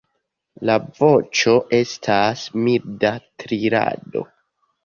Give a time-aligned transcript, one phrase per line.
[0.69, 3.15] La voĉo estas milda
[3.45, 4.27] trilado.